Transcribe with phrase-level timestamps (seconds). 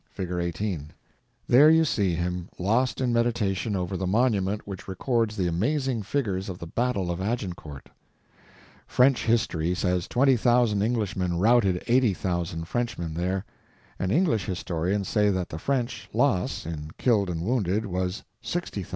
[0.09, 0.31] (Fig.
[0.31, 0.89] 18)
[1.47, 6.49] There you see him lost in meditation over the monument which records the amazing figures
[6.49, 7.87] of the battle of Agincourt.
[8.87, 13.45] French history says 20,000 Englishmen routed 80,000 Frenchmen there;
[13.99, 18.89] and English historians say that the French loss, in killed and wounded, was 60,000.